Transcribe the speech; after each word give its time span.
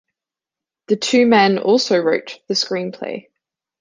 The 0.87 0.95
two 0.95 1.27
men 1.27 1.59
also 1.59 1.99
wrote 1.99 2.39
the 2.47 2.55
screenplay. 2.55 3.27